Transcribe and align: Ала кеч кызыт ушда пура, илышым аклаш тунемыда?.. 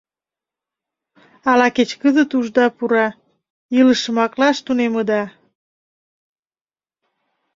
Ала 1.51 1.67
кеч 1.77 1.89
кызыт 2.01 2.31
ушда 2.37 2.65
пура, 2.77 3.07
илышым 3.79 4.17
аклаш 4.25 4.57
тунемыда?.. 4.65 5.23